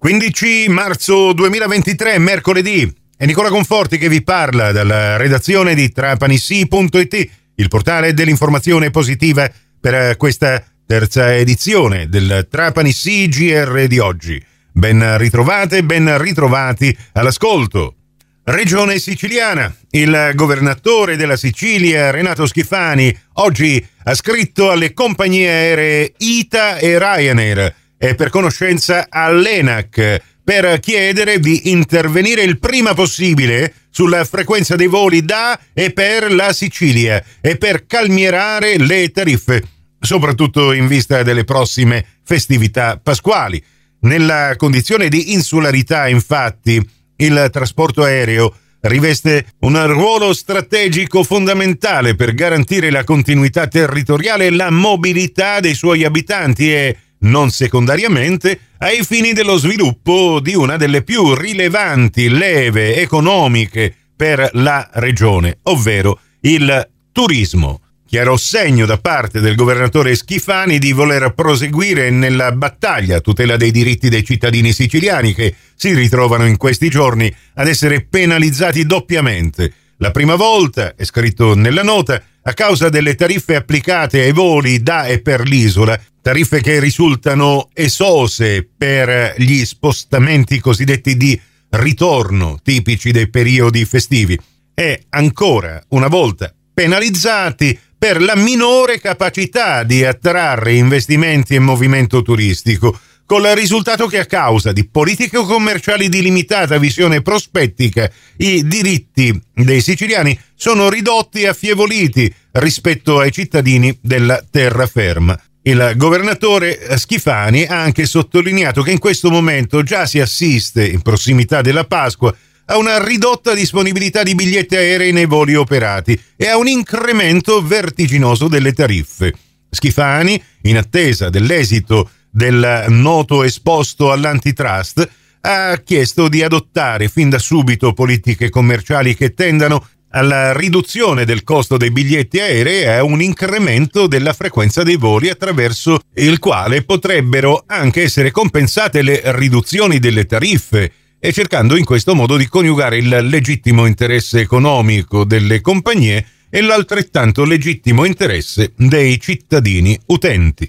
15 0.00 0.68
marzo 0.70 1.34
2023, 1.34 2.18
mercoledì. 2.18 2.90
È 3.14 3.26
Nicola 3.26 3.50
Conforti 3.50 3.98
che 3.98 4.08
vi 4.08 4.22
parla 4.22 4.72
dalla 4.72 5.18
redazione 5.18 5.74
di 5.74 5.92
trapanissi.it, 5.92 7.30
il 7.56 7.68
portale 7.68 8.14
dell'informazione 8.14 8.88
positiva 8.88 9.52
per 9.78 10.16
questa 10.16 10.64
terza 10.86 11.36
edizione 11.36 12.08
del 12.08 12.48
Trapanissi 12.50 13.28
GR 13.28 13.86
di 13.88 13.98
oggi. 13.98 14.42
Ben 14.72 15.18
ritrovate, 15.18 15.84
ben 15.84 16.16
ritrovati 16.16 16.96
all'ascolto. 17.12 17.96
Regione 18.44 18.98
siciliana. 18.98 19.70
Il 19.90 20.32
governatore 20.34 21.16
della 21.16 21.36
Sicilia, 21.36 22.10
Renato 22.10 22.46
Schifani, 22.46 23.14
oggi 23.34 23.86
ha 24.04 24.14
scritto 24.14 24.70
alle 24.70 24.94
compagnie 24.94 25.46
aeree 25.46 26.14
ITA 26.16 26.78
e 26.78 26.98
Ryanair 26.98 27.74
e 28.02 28.14
per 28.14 28.30
conoscenza 28.30 29.08
all'ENAC 29.10 30.22
per 30.42 30.80
chiedere 30.80 31.38
di 31.38 31.70
intervenire 31.70 32.40
il 32.40 32.58
prima 32.58 32.94
possibile 32.94 33.74
sulla 33.90 34.24
frequenza 34.24 34.74
dei 34.74 34.86
voli 34.86 35.22
da 35.22 35.60
e 35.74 35.92
per 35.92 36.32
la 36.32 36.54
Sicilia 36.54 37.22
e 37.42 37.58
per 37.58 37.84
calmierare 37.84 38.78
le 38.78 39.10
tariffe, 39.10 39.62
soprattutto 40.00 40.72
in 40.72 40.86
vista 40.86 41.22
delle 41.22 41.44
prossime 41.44 42.06
festività 42.24 42.98
pasquali. 43.00 43.62
Nella 44.00 44.54
condizione 44.56 45.10
di 45.10 45.34
insularità, 45.34 46.08
infatti, 46.08 46.82
il 47.16 47.48
trasporto 47.52 48.02
aereo 48.02 48.54
riveste 48.80 49.44
un 49.60 49.86
ruolo 49.92 50.32
strategico 50.32 51.22
fondamentale 51.22 52.14
per 52.14 52.32
garantire 52.32 52.90
la 52.90 53.04
continuità 53.04 53.66
territoriale 53.66 54.46
e 54.46 54.50
la 54.50 54.70
mobilità 54.70 55.60
dei 55.60 55.74
suoi 55.74 56.02
abitanti 56.04 56.72
e 56.72 56.96
non 57.20 57.50
secondariamente 57.50 58.58
ai 58.78 59.04
fini 59.04 59.32
dello 59.32 59.56
sviluppo 59.56 60.40
di 60.40 60.54
una 60.54 60.76
delle 60.76 61.02
più 61.02 61.34
rilevanti 61.34 62.28
leve 62.28 62.96
economiche 62.96 63.94
per 64.16 64.50
la 64.54 64.88
regione, 64.94 65.58
ovvero 65.64 66.20
il 66.40 66.88
turismo. 67.12 67.80
Chiaro 68.06 68.36
segno 68.36 68.86
da 68.86 68.98
parte 68.98 69.38
del 69.38 69.54
governatore 69.54 70.16
Schifani 70.16 70.78
di 70.78 70.90
voler 70.90 71.32
proseguire 71.32 72.10
nella 72.10 72.50
battaglia 72.50 73.18
a 73.18 73.20
tutela 73.20 73.56
dei 73.56 73.70
diritti 73.70 74.08
dei 74.08 74.24
cittadini 74.24 74.72
siciliani 74.72 75.32
che 75.32 75.54
si 75.76 75.94
ritrovano 75.94 76.44
in 76.46 76.56
questi 76.56 76.88
giorni 76.88 77.32
ad 77.54 77.68
essere 77.68 78.00
penalizzati 78.02 78.84
doppiamente. 78.84 79.72
La 79.98 80.10
prima 80.10 80.34
volta, 80.34 80.94
è 80.96 81.04
scritto 81.04 81.54
nella 81.54 81.82
nota, 81.82 82.20
a 82.50 82.52
causa 82.52 82.88
delle 82.88 83.14
tariffe 83.14 83.54
applicate 83.54 84.22
ai 84.22 84.32
voli 84.32 84.82
da 84.82 85.06
e 85.06 85.20
per 85.20 85.42
l'isola, 85.42 85.98
tariffe 86.20 86.60
che 86.60 86.80
risultano 86.80 87.68
esose 87.72 88.68
per 88.76 89.34
gli 89.38 89.64
spostamenti 89.64 90.58
cosiddetti 90.58 91.16
di 91.16 91.40
ritorno 91.70 92.58
tipici 92.60 93.12
dei 93.12 93.30
periodi 93.30 93.84
festivi. 93.84 94.36
E 94.74 95.04
ancora 95.10 95.80
una 95.90 96.08
volta 96.08 96.52
penalizzati 96.74 97.78
per 97.96 98.20
la 98.20 98.34
minore 98.34 98.98
capacità 98.98 99.84
di 99.84 100.04
attrarre 100.04 100.74
investimenti 100.74 101.54
e 101.54 101.60
movimento 101.60 102.20
turistico, 102.22 102.98
con 103.30 103.42
il 103.42 103.54
risultato 103.54 104.08
che 104.08 104.18
a 104.18 104.26
causa 104.26 104.72
di 104.72 104.88
politiche 104.88 105.36
commerciali 105.36 106.08
di 106.08 106.20
limitata 106.20 106.78
visione 106.78 107.22
prospettica 107.22 108.10
i 108.38 108.66
diritti 108.66 109.40
dei 109.54 109.80
siciliani 109.80 110.36
sono 110.56 110.90
ridotti 110.90 111.42
e 111.42 111.46
affievoliti 111.46 112.34
rispetto 112.54 113.20
ai 113.20 113.30
cittadini 113.30 113.96
della 114.02 114.44
terraferma. 114.50 115.40
Il 115.62 115.92
governatore 115.94 116.98
Schifani 116.98 117.66
ha 117.66 117.80
anche 117.80 118.04
sottolineato 118.04 118.82
che 118.82 118.90
in 118.90 118.98
questo 118.98 119.30
momento 119.30 119.84
già 119.84 120.06
si 120.06 120.18
assiste, 120.18 120.84
in 120.84 121.00
prossimità 121.00 121.60
della 121.60 121.84
Pasqua, 121.84 122.34
a 122.64 122.78
una 122.78 123.00
ridotta 123.00 123.54
disponibilità 123.54 124.24
di 124.24 124.34
biglietti 124.34 124.74
aerei 124.74 125.12
nei 125.12 125.26
voli 125.26 125.54
operati 125.54 126.20
e 126.36 126.48
a 126.48 126.56
un 126.56 126.66
incremento 126.66 127.64
vertiginoso 127.64 128.48
delle 128.48 128.72
tariffe. 128.72 129.32
Schifani, 129.70 130.42
in 130.62 130.76
attesa 130.76 131.30
dell'esito 131.30 132.10
del 132.30 132.86
noto 132.88 133.42
esposto 133.42 134.12
all'antitrust, 134.12 135.08
ha 135.42 135.80
chiesto 135.84 136.28
di 136.28 136.42
adottare 136.42 137.08
fin 137.08 137.30
da 137.30 137.38
subito 137.38 137.92
politiche 137.92 138.50
commerciali 138.50 139.16
che 139.16 139.34
tendano 139.34 139.86
alla 140.10 140.52
riduzione 140.52 141.24
del 141.24 141.44
costo 141.44 141.76
dei 141.76 141.90
biglietti 141.90 142.40
aerei 142.40 142.82
e 142.82 142.88
a 142.88 143.04
un 143.04 143.22
incremento 143.22 144.06
della 144.06 144.32
frequenza 144.32 144.82
dei 144.82 144.96
voli 144.96 145.28
attraverso 145.28 146.00
il 146.14 146.38
quale 146.38 146.82
potrebbero 146.82 147.62
anche 147.66 148.02
essere 148.02 148.30
compensate 148.30 149.02
le 149.02 149.22
riduzioni 149.26 149.98
delle 149.98 150.26
tariffe 150.26 150.92
e 151.18 151.32
cercando 151.32 151.76
in 151.76 151.84
questo 151.84 152.14
modo 152.14 152.36
di 152.36 152.48
coniugare 152.48 152.96
il 152.96 153.08
legittimo 153.28 153.86
interesse 153.86 154.40
economico 154.40 155.24
delle 155.24 155.60
compagnie 155.60 156.26
e 156.50 156.60
l'altrettanto 156.60 157.44
legittimo 157.44 158.04
interesse 158.04 158.72
dei 158.76 159.20
cittadini 159.20 159.98
utenti. 160.06 160.68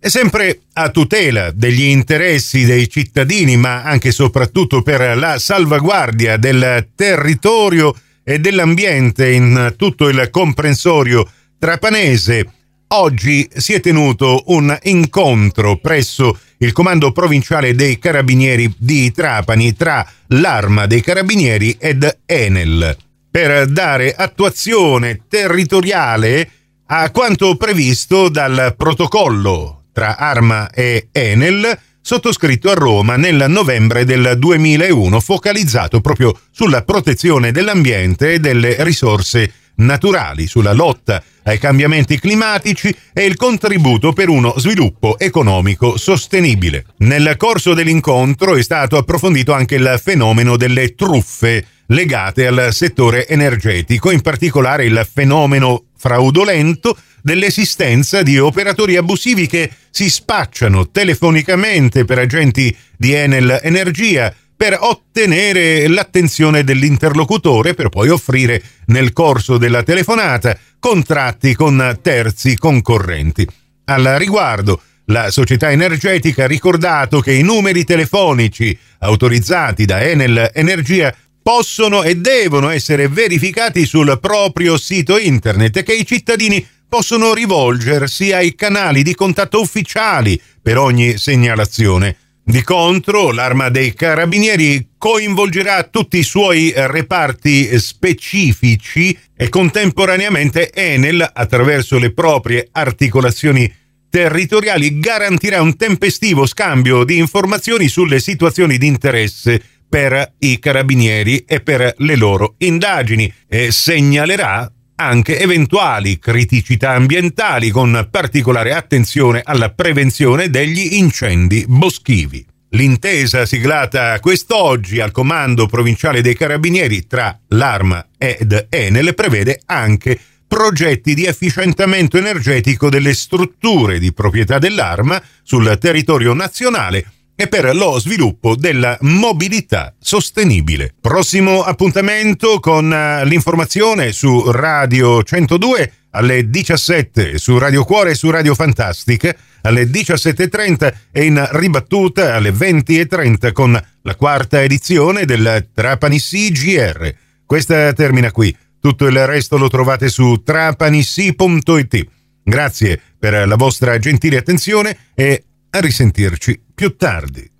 E 0.00 0.10
sempre 0.10 0.60
a 0.74 0.90
tutela 0.90 1.50
degli 1.50 1.82
interessi 1.82 2.64
dei 2.64 2.88
cittadini, 2.88 3.56
ma 3.56 3.82
anche 3.82 4.08
e 4.08 4.12
soprattutto 4.12 4.80
per 4.80 5.18
la 5.18 5.40
salvaguardia 5.40 6.36
del 6.36 6.90
territorio 6.94 7.92
e 8.22 8.38
dell'ambiente 8.38 9.28
in 9.32 9.74
tutto 9.76 10.08
il 10.08 10.28
comprensorio 10.30 11.28
trapanese, 11.58 12.46
oggi 12.88 13.48
si 13.52 13.72
è 13.72 13.80
tenuto 13.80 14.44
un 14.46 14.76
incontro 14.84 15.78
presso 15.78 16.38
il 16.58 16.72
comando 16.72 17.10
provinciale 17.10 17.74
dei 17.74 17.98
carabinieri 17.98 18.72
di 18.78 19.10
Trapani 19.10 19.74
tra 19.74 20.06
l'Arma 20.28 20.86
dei 20.86 21.00
Carabinieri 21.00 21.76
ed 21.76 22.20
Enel. 22.24 22.96
Per 23.30 23.66
dare 23.66 24.14
attuazione 24.14 25.22
territoriale 25.28 26.50
a 26.86 27.10
quanto 27.10 27.56
previsto 27.56 28.28
dal 28.28 28.74
protocollo 28.76 29.77
tra 29.98 30.16
Arma 30.16 30.70
e 30.70 31.08
Enel, 31.10 31.76
sottoscritto 32.00 32.70
a 32.70 32.74
Roma 32.74 33.16
nel 33.16 33.46
novembre 33.48 34.04
del 34.04 34.36
2001, 34.38 35.18
focalizzato 35.18 36.00
proprio 36.00 36.38
sulla 36.52 36.84
protezione 36.84 37.50
dell'ambiente 37.50 38.34
e 38.34 38.38
delle 38.38 38.76
risorse 38.84 39.52
naturali, 39.78 40.46
sulla 40.46 40.72
lotta 40.72 41.20
ai 41.42 41.58
cambiamenti 41.58 42.16
climatici 42.20 42.94
e 43.12 43.24
il 43.24 43.34
contributo 43.34 44.12
per 44.12 44.28
uno 44.28 44.54
sviluppo 44.56 45.18
economico 45.18 45.96
sostenibile. 45.96 46.84
Nel 46.98 47.34
corso 47.36 47.74
dell'incontro 47.74 48.54
è 48.54 48.62
stato 48.62 48.98
approfondito 48.98 49.52
anche 49.52 49.74
il 49.74 50.00
fenomeno 50.00 50.56
delle 50.56 50.94
truffe 50.94 51.66
legate 51.86 52.46
al 52.46 52.68
settore 52.70 53.26
energetico, 53.26 54.12
in 54.12 54.20
particolare 54.20 54.84
il 54.84 55.08
fenomeno 55.12 55.86
fraudolento 55.98 56.96
dell'esistenza 57.20 58.22
di 58.22 58.38
operatori 58.38 58.96
abusivi 58.96 59.46
che 59.46 59.70
si 59.90 60.08
spacciano 60.08 60.90
telefonicamente 60.90 62.04
per 62.04 62.18
agenti 62.18 62.74
di 62.96 63.12
Enel 63.12 63.60
Energia 63.62 64.32
per 64.56 64.76
ottenere 64.80 65.86
l'attenzione 65.88 66.64
dell'interlocutore 66.64 67.74
per 67.74 67.90
poi 67.90 68.08
offrire 68.08 68.62
nel 68.86 69.12
corso 69.12 69.58
della 69.58 69.82
telefonata 69.82 70.58
contratti 70.78 71.54
con 71.54 71.98
terzi 72.02 72.56
concorrenti. 72.56 73.46
Al 73.84 74.16
riguardo, 74.18 74.82
la 75.06 75.30
società 75.30 75.70
energetica 75.70 76.44
ha 76.44 76.48
ricordato 76.48 77.20
che 77.20 77.32
i 77.32 77.42
numeri 77.42 77.84
telefonici 77.84 78.76
autorizzati 78.98 79.84
da 79.84 80.02
Enel 80.02 80.50
Energia 80.52 81.14
possono 81.42 82.02
e 82.02 82.16
devono 82.16 82.68
essere 82.68 83.08
verificati 83.08 83.86
sul 83.86 84.18
proprio 84.20 84.76
sito 84.76 85.18
internet 85.18 85.78
e 85.78 85.82
che 85.82 85.94
i 85.94 86.06
cittadini 86.06 86.66
possono 86.88 87.34
rivolgersi 87.34 88.32
ai 88.32 88.54
canali 88.54 89.02
di 89.02 89.14
contatto 89.14 89.60
ufficiali 89.60 90.40
per 90.62 90.78
ogni 90.78 91.18
segnalazione. 91.18 92.16
Di 92.48 92.62
contro, 92.62 93.30
l'arma 93.30 93.68
dei 93.68 93.92
carabinieri 93.92 94.92
coinvolgerà 94.96 95.82
tutti 95.82 96.16
i 96.16 96.22
suoi 96.22 96.72
reparti 96.74 97.78
specifici 97.78 99.16
e 99.36 99.50
contemporaneamente 99.50 100.72
Enel, 100.72 101.30
attraverso 101.30 101.98
le 101.98 102.14
proprie 102.14 102.66
articolazioni 102.72 103.70
territoriali, 104.08 104.98
garantirà 104.98 105.60
un 105.60 105.76
tempestivo 105.76 106.46
scambio 106.46 107.04
di 107.04 107.18
informazioni 107.18 107.86
sulle 107.86 108.18
situazioni 108.18 108.78
di 108.78 108.86
interesse 108.86 109.62
per 109.88 110.34
i 110.38 110.58
carabinieri 110.58 111.44
e 111.46 111.60
per 111.60 111.94
le 111.98 112.16
loro 112.16 112.54
indagini 112.58 113.32
e 113.46 113.70
segnalerà 113.72 114.70
anche 115.00 115.38
eventuali 115.38 116.18
criticità 116.18 116.90
ambientali 116.90 117.70
con 117.70 118.08
particolare 118.10 118.74
attenzione 118.74 119.40
alla 119.44 119.70
prevenzione 119.70 120.50
degli 120.50 120.94
incendi 120.94 121.64
boschivi. 121.68 122.44
L'intesa 122.70 123.46
siglata 123.46 124.18
quest'oggi 124.20 125.00
al 125.00 125.10
Comando 125.10 125.66
Provinciale 125.66 126.20
dei 126.20 126.34
Carabinieri 126.34 127.06
tra 127.06 127.38
l'Arma 127.48 128.08
ed 128.18 128.66
Enel 128.68 129.14
prevede 129.14 129.60
anche 129.66 130.18
progetti 130.46 131.14
di 131.14 131.24
efficientamento 131.24 132.18
energetico 132.18 132.90
delle 132.90 133.14
strutture 133.14 133.98
di 133.98 134.12
proprietà 134.12 134.58
dell'Arma 134.58 135.22
sul 135.42 135.78
territorio 135.78 136.34
nazionale 136.34 137.12
e 137.40 137.46
per 137.46 137.72
lo 137.76 138.00
sviluppo 138.00 138.56
della 138.56 138.98
mobilità 139.02 139.94
sostenibile. 139.96 140.92
Prossimo 141.00 141.62
appuntamento 141.62 142.58
con 142.58 142.92
eh, 142.92 143.24
l'informazione 143.26 144.10
su 144.10 144.50
Radio 144.50 145.22
102 145.22 145.92
alle 146.10 146.50
17, 146.50 147.38
su 147.38 147.56
Radio 147.56 147.84
Cuore 147.84 148.10
e 148.10 148.14
su 148.16 148.28
Radio 148.30 148.56
Fantastica 148.56 149.32
alle 149.60 149.84
17.30 149.84 150.94
e 151.12 151.26
in 151.26 151.48
ribattuta 151.52 152.34
alle 152.34 152.50
20.30 152.50 153.52
con 153.52 153.80
la 154.02 154.16
quarta 154.16 154.60
edizione 154.60 155.24
del 155.24 155.68
Trapani 155.72 156.18
CGR. 156.18 157.14
Questa 157.46 157.92
termina 157.92 158.32
qui. 158.32 158.54
Tutto 158.80 159.06
il 159.06 159.26
resto 159.26 159.56
lo 159.58 159.68
trovate 159.68 160.08
su 160.08 160.42
trapanissi.it. 160.42 162.06
Grazie 162.42 163.00
per 163.16 163.46
la 163.46 163.56
vostra 163.56 163.96
gentile 164.00 164.38
attenzione 164.38 164.96
e 165.14 165.44
a 165.70 165.78
risentirci 165.78 166.66
più 166.78 166.94
tardi. 166.94 167.57